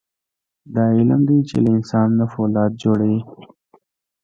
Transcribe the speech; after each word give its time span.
دا 0.73 0.83
علم 0.97 1.21
دی 1.29 1.37
چې 1.49 1.55
له 1.63 1.69
انسان 1.77 2.07
نه 2.19 2.25
فولاد 2.33 2.71
جوړوي. 2.83 3.21